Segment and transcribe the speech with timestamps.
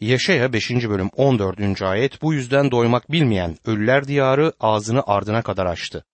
[0.00, 0.70] Yaşaya 5.
[0.70, 1.82] bölüm 14.
[1.82, 6.04] ayet bu yüzden doymak bilmeyen ölüler diyarı ağzını ardına kadar açtı.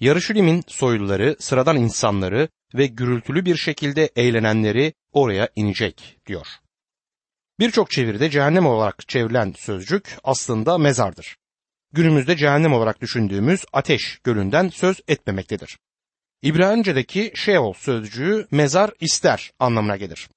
[0.00, 6.46] Yarışilim'in soyluları, sıradan insanları ve gürültülü bir şekilde eğlenenleri oraya inecek diyor.
[7.60, 11.36] Birçok çeviride cehennem olarak çevrilen sözcük aslında mezardır.
[11.92, 15.78] Günümüzde cehennem olarak düşündüğümüz ateş gölünden söz etmemektedir.
[16.42, 20.28] İbranice'deki Sheol sözcüğü mezar ister anlamına gelir.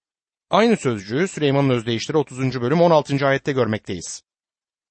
[0.50, 2.61] Aynı sözcüğü Süleyman'ın özdeyişleri 30.
[2.61, 3.27] bölüm 16.
[3.27, 4.21] ayette görmekteyiz.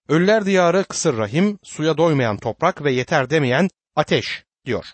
[0.08, 4.86] Ölüler diyarı kısır rahim, suya doymayan toprak ve yeter demeyen ateş diyor.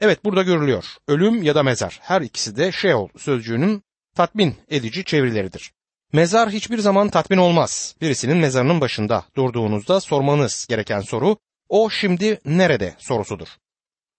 [0.00, 0.84] Evet burada görülüyor.
[1.08, 3.82] Ölüm ya da mezar her ikisi de Sheol sözcüğünün
[4.14, 5.72] tatmin edici çevirileridir.
[6.12, 7.96] Mezar hiçbir zaman tatmin olmaz.
[8.00, 11.36] Birisinin mezarının başında durduğunuzda sormanız gereken soru
[11.68, 13.48] o şimdi nerede sorusudur.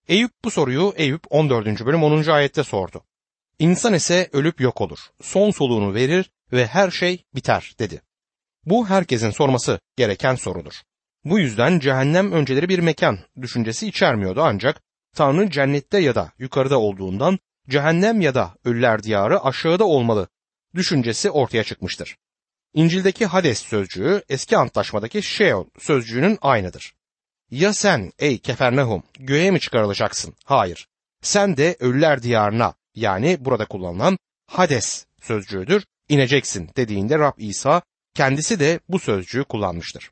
[0.08, 1.86] Eyüp bu soruyu Eyüp 14.
[1.86, 2.27] bölüm 10.
[2.27, 3.04] ayette sordu.
[3.60, 5.00] İnsan ise ölüp yok olur.
[5.22, 8.02] Son soluğunu verir ve her şey biter dedi.
[8.66, 10.74] Bu herkesin sorması gereken sorudur.
[11.26, 14.82] Bu yüzden cehennem önceleri bir mekan düşüncesi içermiyordu ancak
[15.16, 20.27] Tanrı cennette ya da yukarıda olduğundan cehennem ya da ölüler diyarı aşağıda olmalı
[20.76, 22.18] düşüncesi ortaya çıkmıştır.
[22.74, 26.94] İncil'deki Hades sözcüğü eski antlaşmadaki Sheol sözcüğünün aynıdır.
[27.52, 30.36] Ya sen ey Kefernahum göğe mi çıkarılacaksın?
[30.46, 30.88] Hayır.
[31.21, 34.17] Sen de ölüler diyarına yani burada kullanılan
[34.48, 37.81] Hades sözcüğüdür ineceksin dediğinde Rab İsa
[38.13, 40.12] kendisi de bu sözcüğü kullanmıştır.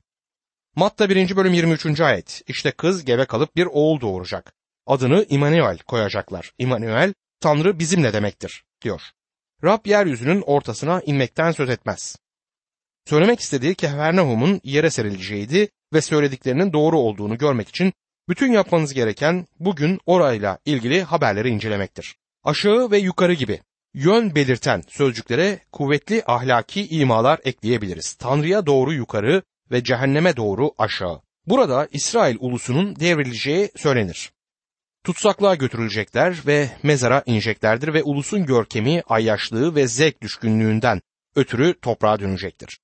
[0.75, 1.35] Matta 1.
[1.35, 2.01] bölüm 23.
[2.01, 4.53] ayet İşte kız gebe kalıp bir oğul doğuracak.
[4.87, 6.51] Adını İmanuel koyacaklar.
[6.57, 9.01] İmanuel Tanrı bizimle demektir diyor.
[9.63, 12.15] Rab yeryüzünün ortasına inmekten söz etmez.
[13.05, 17.93] Söylemek istediği Kefernahum'un yere serileceğiydi ve söylediklerinin doğru olduğunu görmek için
[18.29, 22.15] bütün yapmanız gereken bugün orayla ilgili haberleri incelemektir.
[22.45, 23.61] Aşağı ve yukarı gibi
[23.93, 28.13] yön belirten sözcüklere kuvvetli ahlaki imalar ekleyebiliriz.
[28.13, 31.21] Tanrı'ya doğru yukarı ve cehenneme doğru aşağı.
[31.47, 34.31] Burada İsrail ulusunun devrileceği söylenir.
[35.03, 41.01] Tutsaklığa götürülecekler ve mezara ineceklerdir ve ulusun görkemi, ayyaşlığı ve zevk düşkünlüğünden
[41.35, 42.79] ötürü toprağa dönecektir.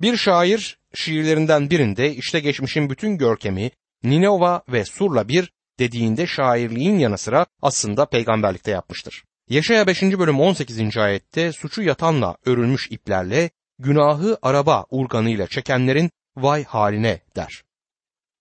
[0.00, 3.70] Bir şair şiirlerinden birinde işte geçmişin bütün görkemi
[4.02, 9.24] Ninova ve Sur'la bir dediğinde şairliğin yanı sıra aslında peygamberlikte yapmıştır.
[9.48, 10.02] Yaşaya 5.
[10.02, 10.96] bölüm 18.
[10.96, 17.62] ayette suçu yatanla örülmüş iplerle günahı araba urganıyla çekenlerin vay haline der.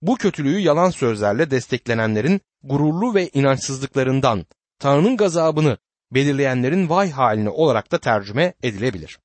[0.02, 4.46] Bu kötülüğü yalan sözlerle desteklenenlerin gururlu ve inançsızlıklarından
[4.80, 5.78] Tanrı'nın gazabını
[6.12, 9.20] belirleyenlerin vay haline olarak da tercüme edilebilir.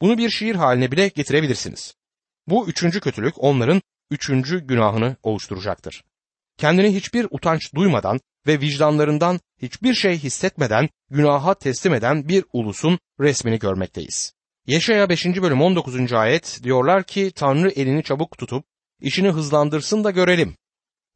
[0.00, 1.94] Bunu bir şiir haline bile getirebilirsiniz.
[2.46, 6.04] Bu üçüncü kötülük onların üçüncü günahını oluşturacaktır.
[6.58, 13.58] Kendini hiçbir utanç duymadan ve vicdanlarından hiçbir şey hissetmeden günaha teslim eden bir ulusun resmini
[13.58, 14.32] görmekteyiz.
[14.66, 15.26] Yeşaya 5.
[15.26, 16.12] bölüm 19.
[16.12, 18.64] ayet diyorlar ki Tanrı elini çabuk tutup
[19.00, 20.56] işini hızlandırsın da görelim.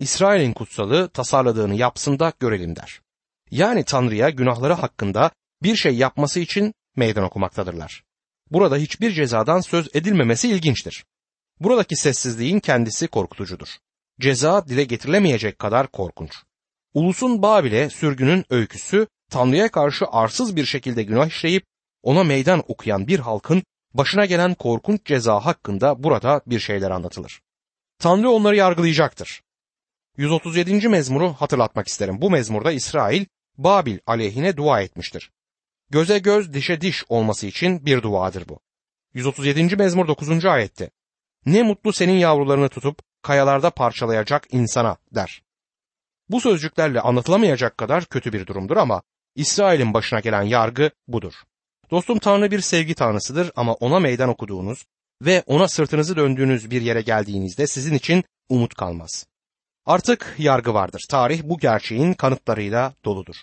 [0.00, 3.00] İsrail'in kutsalı tasarladığını yapsın da görelim der.
[3.50, 5.30] Yani Tanrı'ya günahları hakkında
[5.62, 8.02] bir şey yapması için meydan okumaktadırlar.
[8.50, 11.04] Burada hiçbir cezadan söz edilmemesi ilginçtir.
[11.60, 13.68] Buradaki sessizliğin kendisi korkutucudur.
[14.20, 16.32] Ceza dile getirilemeyecek kadar korkunç.
[16.94, 21.64] Ulusun Babil'e sürgünün öyküsü Tanrı'ya karşı arsız bir şekilde günah işleyip
[22.02, 23.62] ona meydan okuyan bir halkın
[23.94, 27.40] başına gelen korkunç ceza hakkında burada bir şeyler anlatılır.
[27.98, 29.42] Tanrı onları yargılayacaktır.
[30.16, 30.88] 137.
[30.88, 32.20] mezmuru hatırlatmak isterim.
[32.20, 33.24] Bu mezmurda İsrail
[33.58, 35.30] Babil aleyhine dua etmiştir.
[35.90, 38.60] Göze göz dişe diş olması için bir duadır bu.
[39.14, 39.76] 137.
[39.76, 40.44] mezmur 9.
[40.44, 40.90] ayette.
[41.46, 45.42] Ne mutlu senin yavrularını tutup kayalarda parçalayacak insana der.
[46.28, 49.02] Bu sözcüklerle anlatılamayacak kadar kötü bir durumdur ama
[49.34, 51.34] İsrail'in başına gelen yargı budur.
[51.90, 54.84] Dostum Tanrı bir sevgi tanrısıdır ama ona meydan okuduğunuz
[55.22, 59.26] ve ona sırtınızı döndüğünüz bir yere geldiğinizde sizin için umut kalmaz.
[59.86, 61.04] Artık yargı vardır.
[61.10, 63.36] Tarih bu gerçeğin kanıtlarıyla doludur.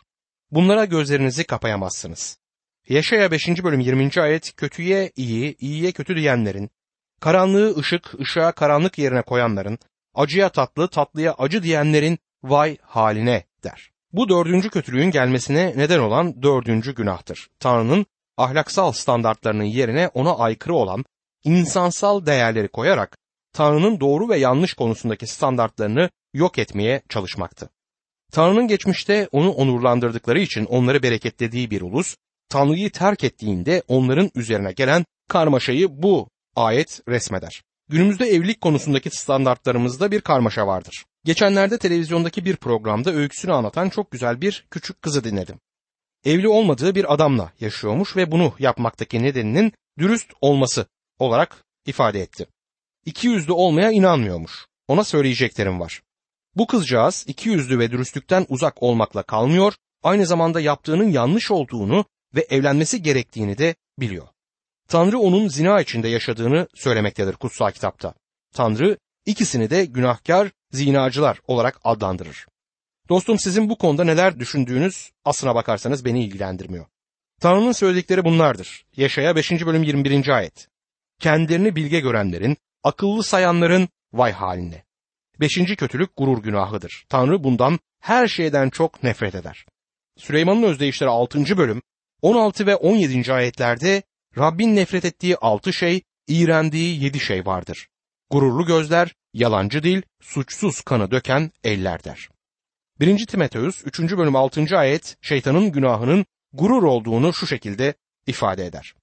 [0.51, 2.37] Bunlara gözlerinizi kapayamazsınız.
[2.89, 3.47] Yaşaya 5.
[3.63, 4.11] bölüm 20.
[4.21, 6.69] ayet kötüye iyi, iyiye kötü diyenlerin,
[7.21, 9.79] karanlığı ışık, ışığa karanlık yerine koyanların,
[10.15, 13.91] acıya tatlı, tatlıya acı diyenlerin vay haline der.
[14.13, 17.49] Bu dördüncü kötülüğün gelmesine neden olan dördüncü günahtır.
[17.59, 18.05] Tanrı'nın
[18.37, 21.05] ahlaksal standartlarının yerine ona aykırı olan
[21.43, 23.17] insansal değerleri koyarak
[23.53, 27.69] Tanrı'nın doğru ve yanlış konusundaki standartlarını yok etmeye çalışmaktı.
[28.31, 32.15] Tanrı'nın geçmişte onu onurlandırdıkları için onları bereketlediği bir ulus,
[32.49, 37.63] Tanrı'yı terk ettiğinde onların üzerine gelen karmaşayı bu ayet resmeder.
[37.89, 41.05] Günümüzde evlilik konusundaki standartlarımızda bir karmaşa vardır.
[41.25, 45.59] Geçenlerde televizyondaki bir programda öyküsünü anlatan çok güzel bir küçük kızı dinledim.
[46.25, 50.85] Evli olmadığı bir adamla yaşıyormuş ve bunu yapmaktaki nedeninin dürüst olması
[51.19, 52.47] olarak ifade etti.
[53.05, 54.65] İki yüzlü olmaya inanmıyormuş.
[54.87, 56.01] Ona söyleyeceklerim var.
[56.55, 62.05] Bu kızcağız iki yüzlü ve dürüstlükten uzak olmakla kalmıyor, aynı zamanda yaptığının yanlış olduğunu
[62.35, 64.27] ve evlenmesi gerektiğini de biliyor.
[64.87, 68.13] Tanrı onun zina içinde yaşadığını söylemektedir kutsal kitapta.
[68.53, 72.45] Tanrı ikisini de günahkar zinacılar olarak adlandırır.
[73.09, 76.85] Dostum sizin bu konuda neler düşündüğünüz aslına bakarsanız beni ilgilendirmiyor.
[77.41, 78.85] Tanrı'nın söyledikleri bunlardır.
[78.97, 79.51] Yaşaya 5.
[79.51, 80.27] bölüm 21.
[80.27, 80.67] ayet.
[81.19, 84.83] Kendilerini bilge görenlerin, akıllı sayanların vay haline.
[85.39, 87.05] Beşinci kötülük gurur günahıdır.
[87.09, 89.65] Tanrı bundan her şeyden çok nefret eder.
[90.17, 91.57] Süleyman'ın özdeyişleri 6.
[91.57, 91.81] bölüm
[92.21, 93.33] 16 ve 17.
[93.33, 94.03] ayetlerde
[94.37, 97.87] Rabbin nefret ettiği altı şey, iğrendiği yedi şey vardır.
[98.29, 102.29] Gururlu gözler, yalancı dil, suçsuz kanı döken eller der.
[102.99, 103.25] 1.
[103.25, 103.99] Timoteus 3.
[103.99, 104.77] bölüm 6.
[104.77, 107.93] ayet şeytanın günahının gurur olduğunu şu şekilde
[108.27, 108.93] ifade eder.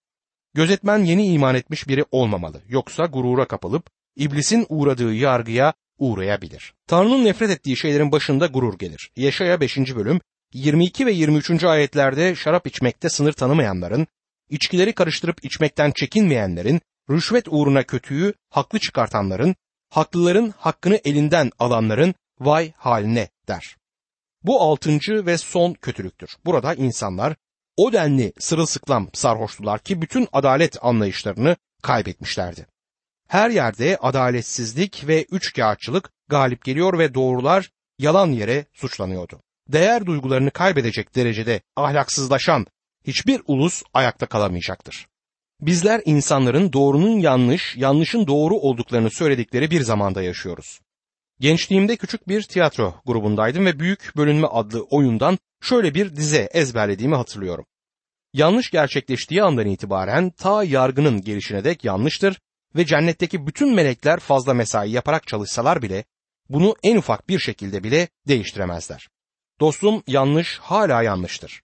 [0.54, 6.74] Gözetmen yeni iman etmiş biri olmamalı yoksa gurura kapılıp iblisin uğradığı yargıya uğrayabilir.
[6.86, 9.10] Tanrı'nın nefret ettiği şeylerin başında gurur gelir.
[9.16, 9.76] Yaşaya 5.
[9.78, 10.20] bölüm
[10.52, 11.64] 22 ve 23.
[11.64, 14.06] ayetlerde şarap içmekte sınır tanımayanların,
[14.54, 16.80] içkileri karıştırıp içmekten çekinmeyenlerin,
[17.10, 19.56] rüşvet uğruna kötüyü haklı çıkartanların,
[19.90, 23.76] haklıların hakkını elinden alanların vay haline der.
[24.42, 26.30] Bu altıncı ve son kötülüktür.
[26.44, 27.36] Burada insanlar
[27.76, 32.66] o denli sırılsıklam sarhoştular ki bütün adalet anlayışlarını kaybetmişlerdi.
[33.28, 39.40] Her yerde adaletsizlik ve üçkağıtçılık galip geliyor ve doğrular yalan yere suçlanıyordu.
[39.68, 42.66] Değer duygularını kaybedecek derecede ahlaksızlaşan
[43.04, 45.06] hiçbir ulus ayakta kalamayacaktır.
[45.60, 50.80] Bizler insanların doğrunun yanlış, yanlışın doğru olduklarını söyledikleri bir zamanda yaşıyoruz.
[51.40, 57.66] Gençliğimde küçük bir tiyatro grubundaydım ve Büyük Bölünme adlı oyundan şöyle bir dize ezberlediğimi hatırlıyorum.
[58.32, 62.40] Yanlış gerçekleştiği andan itibaren ta yargının gelişine dek yanlıştır
[62.76, 66.04] ve cennetteki bütün melekler fazla mesai yaparak çalışsalar bile
[66.48, 69.08] bunu en ufak bir şekilde bile değiştiremezler.
[69.60, 71.63] Dostum yanlış hala yanlıştır.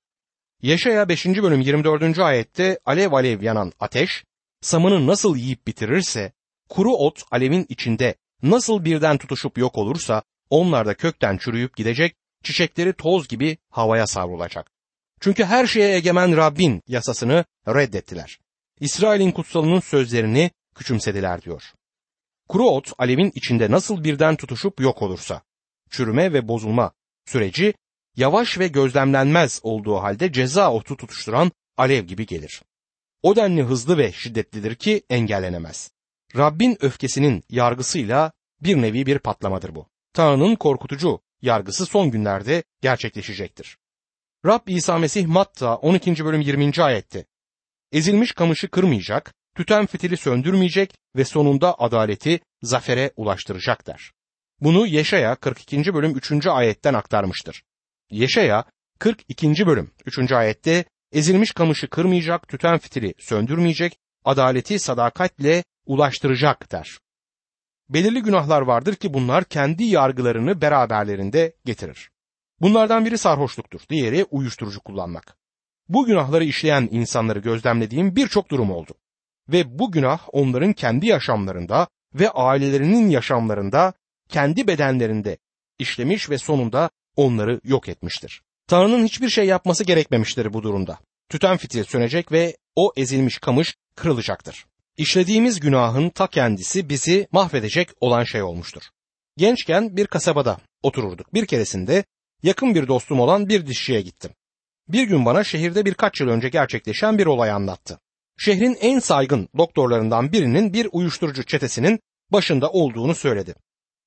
[0.63, 1.27] Yaşaya 5.
[1.27, 2.19] bölüm 24.
[2.19, 4.25] ayette alev alev yanan ateş,
[4.61, 6.33] samını nasıl yiyip bitirirse,
[6.69, 12.93] kuru ot alevin içinde nasıl birden tutuşup yok olursa, onlar da kökten çürüyüp gidecek, çiçekleri
[12.93, 14.71] toz gibi havaya savrulacak.
[15.21, 18.39] Çünkü her şeye egemen Rabbin yasasını reddettiler.
[18.81, 21.63] İsrail'in kutsalının sözlerini küçümsediler diyor.
[22.49, 25.43] Kuru ot alevin içinde nasıl birden tutuşup yok olursa,
[25.91, 26.93] çürüme ve bozulma
[27.27, 27.75] süreci
[28.17, 32.63] yavaş ve gözlemlenmez olduğu halde ceza otu tutuşturan alev gibi gelir.
[33.23, 35.91] O denli hızlı ve şiddetlidir ki engellenemez.
[36.37, 39.87] Rabbin öfkesinin yargısıyla bir nevi bir patlamadır bu.
[40.13, 43.79] Tanrı'nın korkutucu yargısı son günlerde gerçekleşecektir.
[44.47, 46.25] Rab İsa Mesih Matta 12.
[46.25, 46.83] bölüm 20.
[46.83, 47.25] ayette
[47.93, 54.13] Ezilmiş kamışı kırmayacak, tüten fitili söndürmeyecek ve sonunda adaleti zafere ulaştıracak der.
[54.61, 55.95] Bunu Yeşaya 42.
[55.95, 56.47] bölüm 3.
[56.47, 57.63] ayetten aktarmıştır.
[58.11, 58.65] Yeşaya
[58.99, 59.67] 42.
[59.67, 60.33] bölüm 3.
[60.33, 66.99] ayette ezilmiş kamışı kırmayacak, tüten fitili söndürmeyecek, adaleti sadakatle ulaştıracak der.
[67.89, 72.11] Belirli günahlar vardır ki bunlar kendi yargılarını beraberlerinde getirir.
[72.61, 75.37] Bunlardan biri sarhoşluktur, diğeri uyuşturucu kullanmak.
[75.89, 78.95] Bu günahları işleyen insanları gözlemlediğim birçok durum oldu.
[79.49, 83.93] Ve bu günah onların kendi yaşamlarında ve ailelerinin yaşamlarında,
[84.29, 85.39] kendi bedenlerinde
[85.79, 88.43] işlemiş ve sonunda onları yok etmiştir.
[88.67, 90.99] Tanrı'nın hiçbir şey yapması gerekmemiştir bu durumda.
[91.29, 94.67] Tüten fitil sönecek ve o ezilmiş kamış kırılacaktır.
[94.97, 98.83] İşlediğimiz günahın ta kendisi bizi mahvedecek olan şey olmuştur.
[99.37, 101.35] Gençken bir kasabada otururduk.
[101.35, 102.05] Bir keresinde
[102.43, 104.31] yakın bir dostum olan bir dişçiye gittim.
[104.89, 107.99] Bir gün bana şehirde birkaç yıl önce gerçekleşen bir olay anlattı.
[108.39, 112.01] Şehrin en saygın doktorlarından birinin bir uyuşturucu çetesinin
[112.33, 113.55] başında olduğunu söyledi.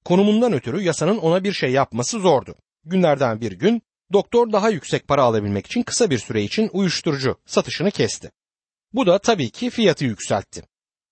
[0.06, 2.56] Konumundan ötürü yasanın ona bir şey yapması zordu.
[2.86, 3.82] Günlerden bir gün
[4.14, 8.32] doktor daha yüksek para alabilmek için kısa bir süre için uyuşturucu satışını kesti.
[8.94, 10.64] Bu da tabii ki fiyatı yükseltti.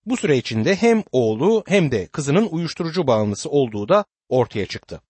[0.06, 5.02] Bu süre içinde hem oğlu hem de kızının uyuşturucu bağımlısı olduğu da ortaya çıktı.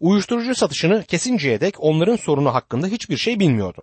[0.00, 3.82] Uyuşturucu satışını kesinceye dek onların sorunu hakkında hiçbir şey bilmiyordu.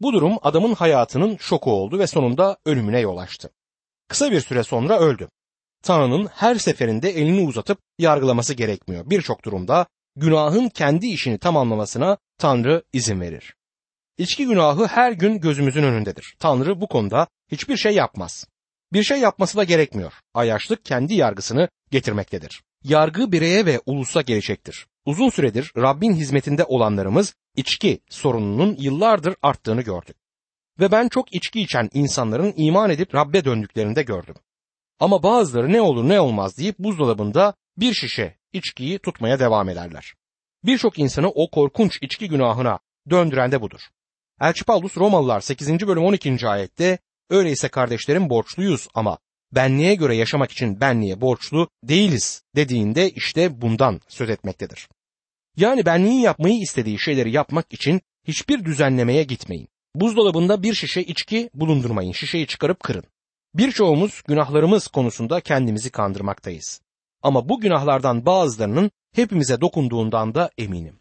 [0.00, 3.50] Bu durum adamın hayatının şoku oldu ve sonunda ölümüne yol açtı.
[4.08, 5.28] Kısa bir süre sonra öldü.
[5.82, 9.10] Tanrı'nın her seferinde elini uzatıp yargılaması gerekmiyor.
[9.10, 13.54] Birçok durumda günahın kendi işini tamamlamasına Tanrı izin verir.
[14.18, 16.36] İçki günahı her gün gözümüzün önündedir.
[16.38, 18.46] Tanrı bu konuda hiçbir şey yapmaz.
[18.92, 20.12] Bir şey yapması da gerekmiyor.
[20.34, 22.62] Ayaşlık kendi yargısını getirmektedir.
[22.84, 24.86] Yargı bireye ve ulusa gelecektir.
[25.04, 30.16] Uzun süredir Rabbin hizmetinde olanlarımız içki sorununun yıllardır arttığını gördük.
[30.80, 34.34] Ve ben çok içki içen insanların iman edip Rabbe döndüklerini de gördüm.
[35.00, 40.14] Ama bazıları ne olur ne olmaz deyip buzdolabında bir şişe içkiyi tutmaya devam ederler.
[40.64, 42.78] Birçok insanı o korkunç içki günahına
[43.10, 43.80] döndüren de budur.
[44.40, 45.86] Elçi Paulus Romalılar 8.
[45.86, 46.48] bölüm 12.
[46.48, 46.98] ayette
[47.30, 49.18] öyleyse kardeşlerim borçluyuz ama
[49.52, 54.88] benliğe göre yaşamak için benliğe borçlu değiliz dediğinde işte bundan söz etmektedir.
[55.56, 59.68] Yani benliğin yapmayı istediği şeyleri yapmak için hiçbir düzenlemeye gitmeyin.
[59.94, 63.04] Buzdolabında bir şişe içki bulundurmayın, şişeyi çıkarıp kırın.
[63.54, 66.80] Birçoğumuz günahlarımız konusunda kendimizi kandırmaktayız.
[67.22, 71.00] Ama bu günahlardan bazılarının hepimize dokunduğundan da eminim.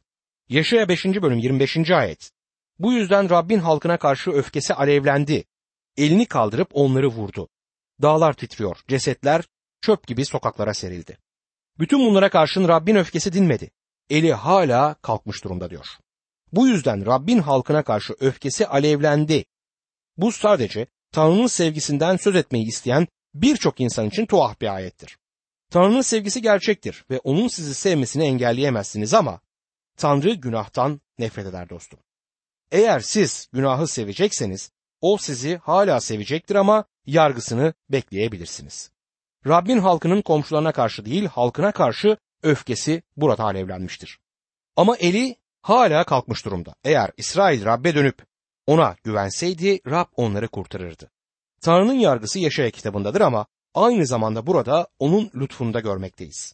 [0.49, 1.05] Yaşaya 5.
[1.05, 1.91] bölüm 25.
[1.91, 2.31] ayet.
[2.79, 5.43] Bu yüzden Rabbin halkına karşı öfkesi alevlendi.
[5.97, 7.49] Elini kaldırıp onları vurdu.
[8.01, 9.43] Dağlar titriyor, cesetler
[9.81, 11.17] çöp gibi sokaklara serildi.
[11.79, 13.71] Bütün bunlara karşın Rabbin öfkesi dinmedi.
[14.09, 15.87] Eli hala kalkmış durumda diyor.
[16.53, 19.45] Bu yüzden Rabbin halkına karşı öfkesi alevlendi.
[20.17, 25.17] Bu sadece Tanrı'nın sevgisinden söz etmeyi isteyen birçok insan için tuhaf bir ayettir.
[25.69, 29.39] Tanrı'nın sevgisi gerçektir ve onun sizi sevmesini engelleyemezsiniz ama
[29.97, 31.99] Tanrı günahtan nefret eder dostum.
[32.71, 38.91] Eğer siz günahı sevecekseniz o sizi hala sevecektir ama yargısını bekleyebilirsiniz.
[39.47, 44.19] Rabbin halkının komşularına karşı değil halkına karşı öfkesi burada alevlenmiştir.
[44.75, 46.75] Ama eli hala kalkmış durumda.
[46.83, 48.25] Eğer İsrail Rab'be dönüp
[48.67, 51.11] ona güvenseydi Rab onları kurtarırdı.
[51.61, 56.53] Tanrı'nın yargısı Yaşaya kitabındadır ama aynı zamanda burada onun lütfunda görmekteyiz.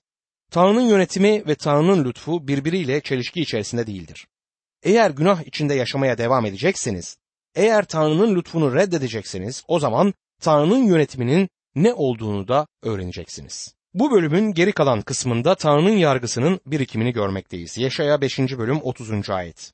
[0.52, 4.28] Tanrı'nın yönetimi ve Tanrı'nın lütfu birbiriyle çelişki içerisinde değildir.
[4.84, 7.18] Eğer günah içinde yaşamaya devam edecekseniz,
[7.56, 13.76] eğer Tanrı'nın lütfunu reddedecekseniz o zaman Tanrı'nın yönetiminin ne olduğunu da öğreneceksiniz.
[13.94, 17.78] Bu bölümün geri kalan kısmında Tanrı'nın yargısının birikimini görmekteyiz.
[17.78, 18.40] Yaşaya 5.
[18.40, 19.30] bölüm 30.
[19.30, 19.72] ayet.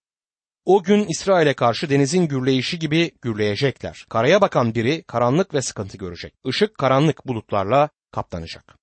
[0.67, 4.05] O gün İsrail'e karşı denizin gürleyişi gibi gürleyecekler.
[4.09, 6.33] Karaya bakan biri karanlık ve sıkıntı görecek.
[6.45, 8.75] Işık karanlık bulutlarla kaplanacak.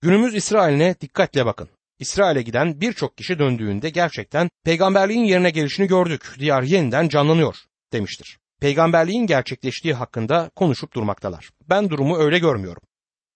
[0.00, 1.68] Günümüz İsrail'ine dikkatle bakın.
[1.98, 6.36] İsrail'e giden birçok kişi döndüğünde gerçekten peygamberliğin yerine gelişini gördük.
[6.38, 7.56] Diyar yeniden canlanıyor
[7.92, 8.38] demiştir.
[8.60, 11.50] Peygamberliğin gerçekleştiği hakkında konuşup durmaktalar.
[11.68, 12.82] Ben durumu öyle görmüyorum.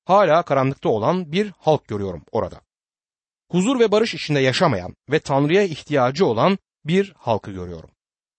[0.05, 2.61] Hala karanlıkta olan bir halk görüyorum orada.
[3.50, 7.90] Huzur ve barış içinde yaşamayan ve Tanrı'ya ihtiyacı olan bir halkı görüyorum.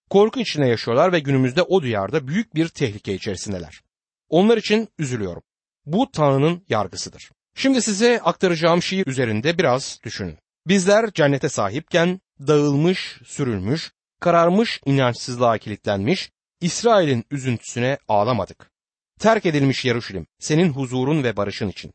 [0.09, 3.81] Korku içinde yaşıyorlar ve günümüzde o diyarda büyük bir tehlike içerisindeler.
[4.29, 5.43] Onlar için üzülüyorum.
[5.85, 7.31] Bu Tanrı'nın yargısıdır.
[7.55, 10.37] Şimdi size aktaracağım şiir üzerinde biraz düşünün.
[10.67, 18.71] Bizler cennete sahipken dağılmış, sürülmüş, kararmış inançsızlığa kilitlenmiş, İsrail'in üzüntüsüne ağlamadık.
[19.19, 21.93] Terk edilmiş Yaruşilim, senin huzurun ve barışın için.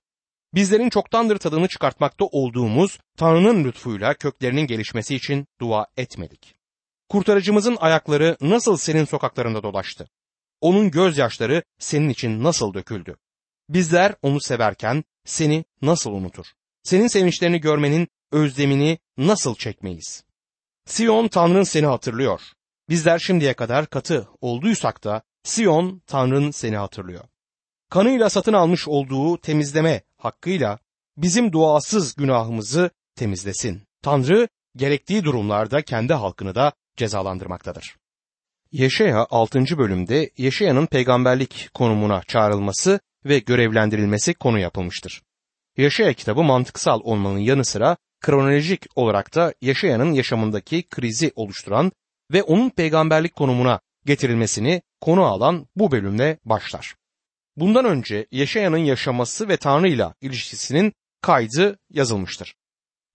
[0.55, 6.55] Bizlerin çoktandır tadını çıkartmakta olduğumuz Tanrı'nın lütfuyla köklerinin gelişmesi için dua etmedik.
[7.09, 10.09] Kurtarıcımızın ayakları nasıl senin sokaklarında dolaştı?
[10.61, 13.17] Onun gözyaşları senin için nasıl döküldü?
[13.69, 16.47] Bizler onu severken seni nasıl unutur?
[16.83, 20.25] Senin sevinçlerini görmenin özlemini nasıl çekmeyiz?
[20.87, 22.41] Sion Tanrın seni hatırlıyor.
[22.89, 27.25] Bizler şimdiye kadar katı olduysak da Sion Tanrın seni hatırlıyor.
[27.91, 30.79] Kanıyla satın almış olduğu temizleme hakkıyla
[31.17, 33.83] bizim duasız günahımızı temizlesin.
[34.03, 37.97] Tanrı gerektiği durumlarda kendi halkını da cezalandırmaktadır.
[38.73, 39.79] Yeşaya 6.
[39.79, 45.23] bölümde Yeşaya'nın peygamberlik konumuna çağrılması ve görevlendirilmesi konu yapılmıştır.
[45.77, 51.93] Yaşaya kitabı mantıksal olmanın yanı sıra kronolojik olarak da Yaşaya'nın yaşamındaki krizi oluşturan
[52.33, 56.95] ve onun peygamberlik konumuna getirilmesini konu alan bu bölümle başlar.
[57.57, 62.55] Bundan önce Yaşaya'nın yaşaması ve Tanrı ile ilişkisinin kaydı yazılmıştır.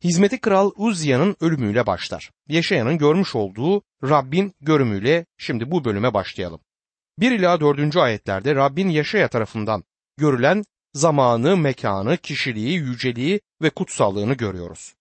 [0.04, 2.32] Hizmeti Kral Uzziya'nın ölümüyle başlar.
[2.48, 6.60] Yaşaya'nın görmüş olduğu Rabbin görümüyle şimdi bu bölüme başlayalım.
[7.20, 7.98] 1 ila 4.
[7.98, 9.84] ayetlerde Rabbin Yaşaya tarafından
[10.18, 10.64] görülen
[10.94, 14.94] zamanı, mekanı, kişiliği, yüceliği ve kutsallığını görüyoruz.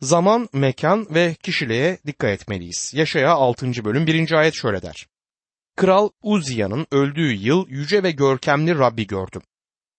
[0.00, 2.92] Zaman, mekan ve kişiliğe dikkat etmeliyiz.
[2.94, 3.84] Yaşaya 6.
[3.84, 4.32] bölüm 1.
[4.32, 5.06] ayet şöyle der.
[5.76, 9.42] Kral Uzia'nın öldüğü yıl yüce ve görkemli Rabbi gördüm.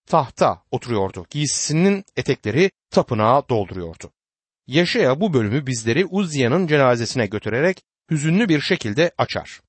[0.06, 1.26] Tahta oturuyordu.
[1.30, 4.10] Giysisinin etekleri tapınağı dolduruyordu.
[4.66, 9.60] Yaşaya bu bölümü bizleri Uzia'nın cenazesine götürerek hüzünlü bir şekilde açar.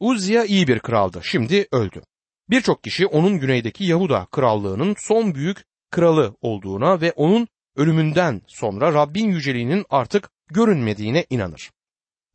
[0.00, 1.20] Uzziya iyi bir kraldı.
[1.24, 2.02] Şimdi öldü.
[2.50, 9.30] Birçok kişi onun güneydeki Yahuda krallığının son büyük kralı olduğuna ve onun ölümünden sonra Rabbin
[9.30, 11.70] yüceliğinin artık görünmediğine inanır.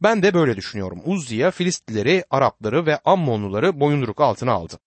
[0.01, 1.01] Ben de böyle düşünüyorum.
[1.05, 4.79] Uzziya Filistlileri, Arapları ve Ammonluları boyunduruk altına aldı.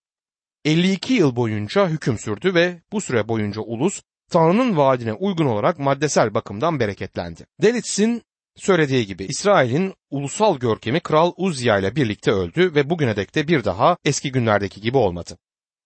[0.65, 6.35] 52 yıl boyunca hüküm sürdü ve bu süre boyunca ulus Tanrı'nın vaadine uygun olarak maddesel
[6.35, 7.47] bakımdan bereketlendi.
[7.63, 8.23] Delitz'in
[8.57, 13.65] söylediği gibi İsrail'in ulusal görkemi Kral Uzziya ile birlikte öldü ve bugüne dek de bir
[13.65, 15.39] daha eski günlerdeki gibi olmadı.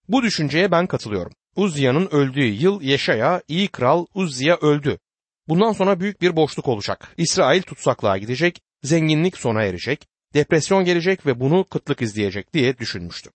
[0.07, 1.31] Bu düşünceye ben katılıyorum.
[1.55, 4.99] Uzziya'nın öldüğü yıl Yeşaya, iyi kral Uzziya öldü.
[5.47, 7.13] Bundan sonra büyük bir boşluk olacak.
[7.17, 13.29] İsrail tutsaklığa gidecek, zenginlik sona erecek, depresyon gelecek ve bunu kıtlık izleyecek diye düşünmüştü.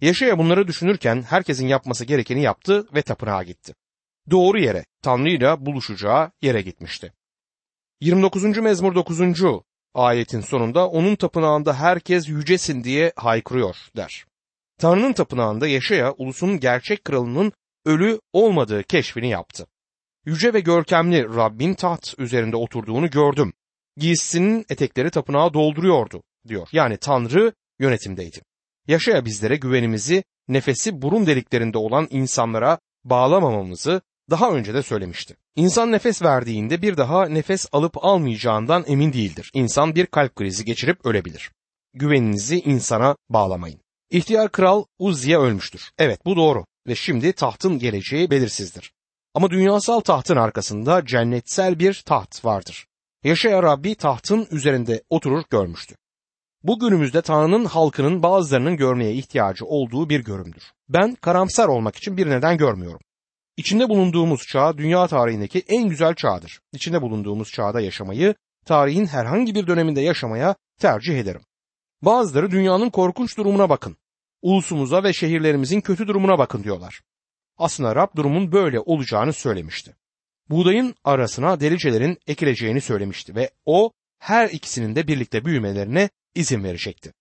[0.00, 3.74] Yaşaya bunları düşünürken herkesin yapması gerekeni yaptı ve tapınağa gitti.
[4.30, 7.12] Doğru yere, Tanrı ile buluşacağı yere gitmişti.
[8.00, 8.44] 29.
[8.44, 9.20] mezmur 9.
[9.94, 14.26] ayetin sonunda onun tapınağında herkes yücesin diye haykırıyor der.
[14.78, 17.52] Tanrı'nın tapınağında Yaşaya ulusun gerçek kralının
[17.84, 19.66] ölü olmadığı keşfini yaptı.
[20.26, 23.52] Yüce ve görkemli Rabbin taht üzerinde oturduğunu gördüm.
[23.96, 26.68] Giysisinin etekleri tapınağı dolduruyordu diyor.
[26.72, 28.40] Yani Tanrı yönetimdeydi.
[28.88, 35.36] Yaşaya bizlere güvenimizi nefesi burun deliklerinde olan insanlara bağlamamamızı daha önce de söylemişti.
[35.56, 39.50] İnsan nefes verdiğinde bir daha nefes alıp almayacağından emin değildir.
[39.54, 41.50] İnsan bir kalp krizi geçirip ölebilir.
[41.94, 43.80] Güveninizi insana bağlamayın.
[44.10, 45.90] İhtiyar kral Uzziye ölmüştür.
[45.98, 48.92] Evet bu doğru ve şimdi tahtın geleceği belirsizdir.
[49.34, 52.86] Ama dünyasal tahtın arkasında cennetsel bir taht vardır.
[53.24, 55.94] Yaşaya Rabbi tahtın üzerinde oturur görmüştü.
[56.62, 60.62] Bu günümüzde Tanrı'nın halkının bazılarının görmeye ihtiyacı olduğu bir görümdür.
[60.88, 63.00] Ben karamsar olmak için bir neden görmüyorum.
[63.56, 66.60] İçinde bulunduğumuz çağ dünya tarihindeki en güzel çağdır.
[66.72, 68.34] İçinde bulunduğumuz çağda yaşamayı,
[68.64, 71.42] tarihin herhangi bir döneminde yaşamaya tercih ederim.
[72.02, 73.96] Bazıları dünyanın korkunç durumuna bakın.
[74.42, 77.00] Ulusumuza ve şehirlerimizin kötü durumuna bakın diyorlar.
[77.58, 79.96] Aslında Rab durumun böyle olacağını söylemişti.
[80.50, 87.12] Buğdayın arasına delicelerin ekileceğini söylemişti ve o her ikisinin de birlikte büyümelerine izin verecekti.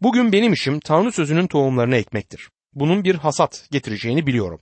[0.00, 2.50] Bugün benim işim Tanrı sözünün tohumlarını ekmektir.
[2.72, 4.60] Bunun bir hasat getireceğini biliyorum.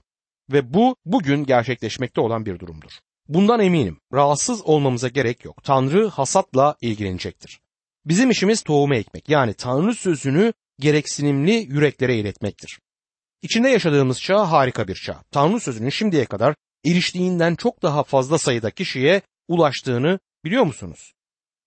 [0.51, 2.91] Ve bu bugün gerçekleşmekte olan bir durumdur.
[3.27, 3.99] Bundan eminim.
[4.13, 5.63] Rahatsız olmamıza gerek yok.
[5.63, 7.59] Tanrı hasatla ilgilenecektir.
[8.05, 9.29] Bizim işimiz tohumu ekmek.
[9.29, 12.79] Yani Tanrı sözünü gereksinimli yüreklere iletmektir.
[13.41, 15.23] İçinde yaşadığımız çağ harika bir çağ.
[15.31, 16.55] Tanrı sözünün şimdiye kadar
[16.85, 21.13] eriştiğinden çok daha fazla sayıda kişiye ulaştığını biliyor musunuz?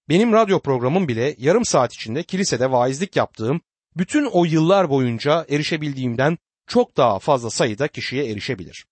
[0.09, 3.61] Benim radyo programım bile yarım saat içinde kilisede vaizlik yaptığım
[3.97, 8.87] bütün o yıllar boyunca erişebildiğimden çok daha fazla sayıda kişiye erişebilir.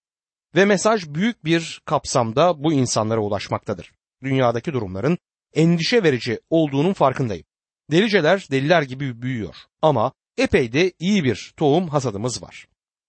[0.54, 3.92] Ve mesaj büyük bir kapsamda bu insanlara ulaşmaktadır.
[4.22, 5.18] Dünyadaki durumların
[5.54, 7.44] endişe verici olduğunun farkındayım.
[7.90, 12.66] Deliceler deliler gibi büyüyor ama epey de iyi bir tohum hasadımız var.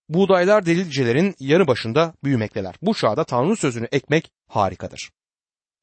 [0.10, 2.76] Buğdaylar delicelerin yanı başında büyümekteler.
[2.82, 5.12] Bu çağda Tanrı sözünü ekmek harikadır.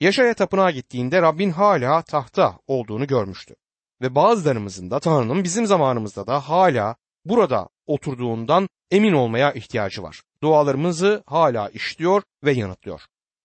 [0.01, 3.55] Yaşaya tapınağa gittiğinde Rabbin hala tahta olduğunu görmüştü.
[4.03, 10.23] Ve bazılarımızın da Tanrı'nın bizim zamanımızda da hala burada oturduğundan emin olmaya ihtiyacı var.
[10.43, 13.01] Dualarımızı hala işliyor ve yanıtlıyor.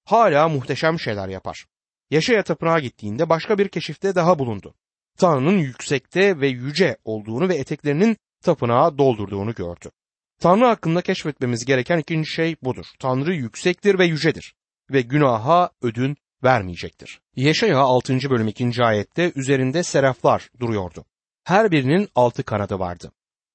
[0.05, 1.65] Hala muhteşem şeyler yapar.
[2.09, 4.73] Yaşaya tapınağa gittiğinde başka bir keşifte daha bulundu.
[5.17, 9.91] Tanrı'nın yüksekte ve yüce olduğunu ve eteklerinin tapınağı doldurduğunu gördü.
[10.39, 12.85] Tanrı hakkında keşfetmemiz gereken ikinci şey budur.
[12.99, 14.55] Tanrı yüksektir ve yücedir
[14.91, 17.19] ve günaha ödün vermeyecektir.
[17.35, 18.29] Yeşaya 6.
[18.29, 18.83] bölüm 2.
[18.83, 21.05] ayette üzerinde seraflar duruyordu.
[21.43, 23.11] Her birinin altı kanadı vardı.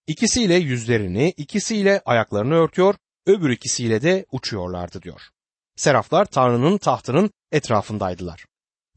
[0.07, 2.95] İkisiyle yüzlerini, ikisiyle ayaklarını örtüyor,
[3.27, 5.21] öbür ikisiyle de uçuyorlardı diyor.
[5.77, 8.45] Seraflar Tanrı'nın tahtının etrafındaydılar.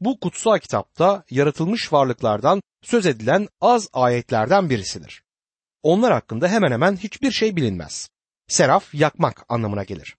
[0.00, 5.22] Bu kutsal kitapta yaratılmış varlıklardan söz edilen az ayetlerden birisidir.
[5.84, 8.10] Onlar hakkında hemen hemen hiçbir şey bilinmez.
[8.48, 10.16] Seraf yakmak anlamına gelir.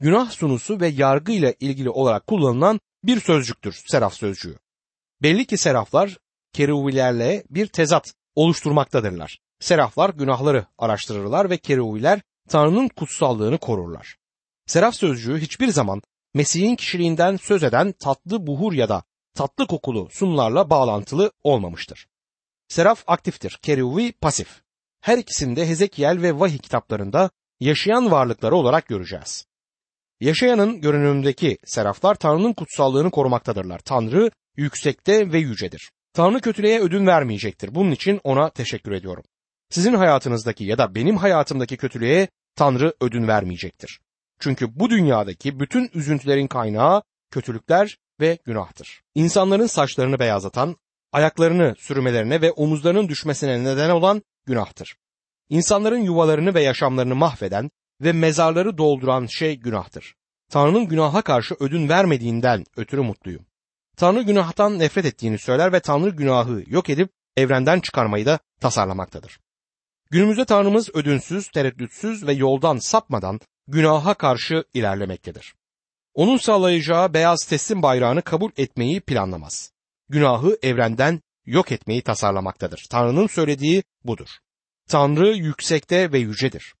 [0.00, 4.58] Günah sunusu ve yargı ile ilgili olarak kullanılan bir sözcüktür seraf sözcüğü.
[5.22, 6.18] Belli ki seraflar
[6.52, 9.38] keruvilerle bir tezat oluşturmaktadırlar.
[9.60, 14.16] Seraflar günahları araştırırlar ve keruviler Tanrı'nın kutsallığını korurlar.
[14.66, 16.02] Seraf sözcüğü hiçbir zaman
[16.34, 19.02] Mesih'in kişiliğinden söz eden tatlı buhur ya da
[19.34, 22.06] tatlı kokulu sunlarla bağlantılı olmamıştır.
[22.68, 24.67] Seraf aktiftir, keruvi pasif.
[25.08, 29.46] Her ikisini de Hezekiel ve Vahiy kitaplarında yaşayan varlıkları olarak göreceğiz.
[30.20, 33.78] Yaşayanın görünümündeki seraflar Tanrı'nın kutsallığını korumaktadırlar.
[33.78, 35.90] Tanrı yüksekte ve yücedir.
[36.12, 37.74] Tanrı kötülüğe ödün vermeyecektir.
[37.74, 39.24] Bunun için ona teşekkür ediyorum.
[39.70, 44.00] Sizin hayatınızdaki ya da benim hayatımdaki kötülüğe Tanrı ödün vermeyecektir.
[44.40, 49.02] Çünkü bu dünyadaki bütün üzüntülerin kaynağı kötülükler ve günahtır.
[49.14, 50.76] İnsanların saçlarını beyazlatan,
[51.12, 54.96] ayaklarını sürmelerine ve omuzlarının düşmesine neden olan günahtır.
[55.48, 60.14] İnsanların yuvalarını ve yaşamlarını mahveden ve mezarları dolduran şey günahtır.
[60.50, 63.46] Tanrı'nın günaha karşı ödün vermediğinden ötürü mutluyum.
[63.96, 69.40] Tanrı günahtan nefret ettiğini söyler ve Tanrı günahı yok edip evrenden çıkarmayı da tasarlamaktadır.
[70.10, 75.54] Günümüzde Tanrımız ödünsüz, tereddütsüz ve yoldan sapmadan günaha karşı ilerlemektedir.
[76.14, 79.72] Onun sağlayacağı beyaz teslim bayrağını kabul etmeyi planlamaz.
[80.08, 82.86] Günahı evrenden yok etmeyi tasarlamaktadır.
[82.90, 84.28] Tanrı'nın söylediği budur.
[84.88, 86.74] Tanrı yüksekte ve yücedir.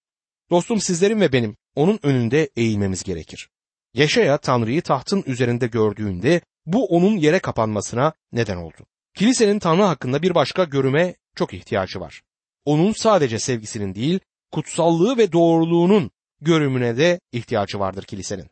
[0.50, 3.48] Dostum sizlerin ve benim onun önünde eğilmemiz gerekir.
[3.94, 8.86] Yaşaya Tanrı'yı tahtın üzerinde gördüğünde bu onun yere kapanmasına neden oldu.
[9.14, 12.22] Kilisenin Tanrı hakkında bir başka görüme çok ihtiyacı var.
[12.64, 14.20] Onun sadece sevgisinin değil,
[14.52, 18.50] kutsallığı ve doğruluğunun görümüne de ihtiyacı vardır kilisenin.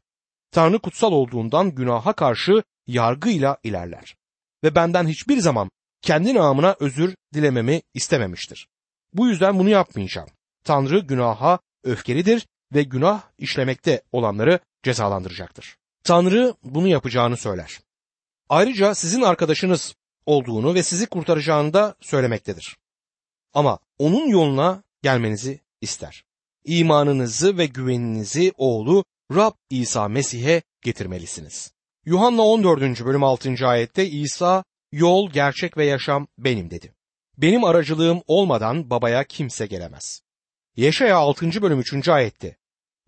[0.50, 4.16] Tanrı kutsal olduğundan günaha karşı yargıyla ilerler.
[4.64, 5.70] Ve benden hiçbir zaman
[6.06, 8.68] kendi namına özür dilememi istememiştir.
[9.12, 10.28] Bu yüzden bunu yapmayacağım.
[10.64, 15.76] Tanrı günaha öfkelidir ve günah işlemekte olanları cezalandıracaktır.
[16.04, 17.80] Tanrı bunu yapacağını söyler.
[18.48, 19.94] Ayrıca sizin arkadaşınız
[20.26, 22.76] olduğunu ve sizi kurtaracağını da söylemektedir.
[23.54, 26.24] Ama onun yoluna gelmenizi ister.
[26.64, 31.72] İmanınızı ve güveninizi oğlu Rab İsa Mesih'e getirmelisiniz.
[32.04, 33.04] Yuhanna 14.
[33.04, 33.66] bölüm 6.
[33.66, 34.64] ayette İsa
[34.96, 36.94] yol, gerçek ve yaşam benim dedi.
[37.38, 40.20] Benim aracılığım olmadan babaya kimse gelemez.
[40.76, 41.62] Yeşaya 6.
[41.62, 42.08] bölüm 3.
[42.08, 42.56] ayette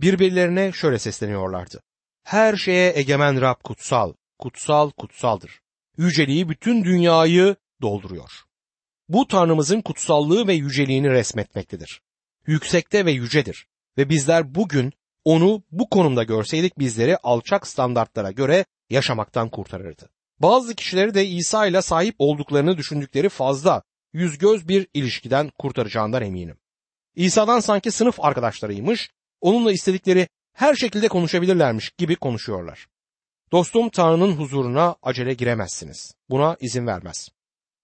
[0.00, 1.82] birbirlerine şöyle sesleniyorlardı.
[2.22, 5.60] Her şeye egemen Rab kutsal, kutsal, kutsaldır.
[5.96, 8.30] Yüceliği bütün dünyayı dolduruyor.
[9.08, 12.02] Bu Tanrımızın kutsallığı ve yüceliğini resmetmektedir.
[12.46, 13.66] Yüksekte ve yücedir
[13.98, 14.92] ve bizler bugün
[15.24, 20.10] onu bu konumda görseydik bizleri alçak standartlara göre yaşamaktan kurtarırdı.
[20.40, 26.58] Bazı kişileri de İsa ile sahip olduklarını düşündükleri fazla yüz göz bir ilişkiden kurtaracağından eminim.
[27.14, 32.86] İsa'dan sanki sınıf arkadaşlarıymış, onunla istedikleri her şekilde konuşabilirlermiş gibi konuşuyorlar.
[33.52, 36.14] Dostum Tanrı'nın huzuruna acele giremezsiniz.
[36.30, 37.28] Buna izin vermez.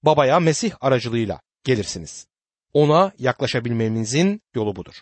[0.03, 2.27] Babaya Mesih aracılığıyla gelirsiniz.
[2.73, 4.95] Ona yaklaşabilmenizin yolu budur.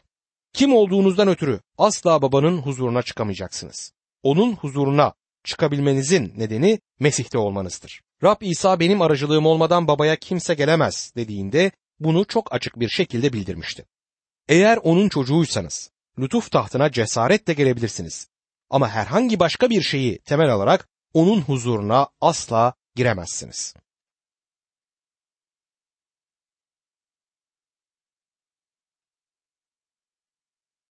[0.52, 3.92] Kim olduğunuzdan ötürü asla babanın huzuruna çıkamayacaksınız.
[4.22, 5.12] Onun huzuruna
[5.44, 8.02] çıkabilmenizin nedeni Mesih'te olmanızdır.
[8.22, 13.84] Rab İsa benim aracılığım olmadan babaya kimse gelemez dediğinde bunu çok açık bir şekilde bildirmişti.
[14.48, 18.28] Eğer onun çocuğuysanız lütuf tahtına cesaretle gelebilirsiniz.
[18.70, 23.74] Ama herhangi başka bir şeyi temel alarak onun huzuruna asla giremezsiniz.